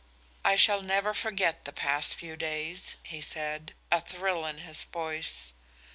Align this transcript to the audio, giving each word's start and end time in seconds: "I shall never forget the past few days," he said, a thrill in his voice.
"I 0.43 0.55
shall 0.55 0.81
never 0.81 1.13
forget 1.13 1.65
the 1.65 1.71
past 1.71 2.15
few 2.15 2.35
days," 2.35 2.95
he 3.03 3.21
said, 3.21 3.75
a 3.91 4.01
thrill 4.01 4.47
in 4.47 4.57
his 4.65 4.85
voice. 4.85 5.51